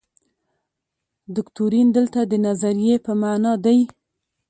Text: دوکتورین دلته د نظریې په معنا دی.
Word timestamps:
دوکتورین 1.35 1.87
دلته 1.97 2.19
د 2.25 2.33
نظریې 2.45 2.95
په 3.05 3.11
معنا 3.21 3.53
دی. 3.65 3.79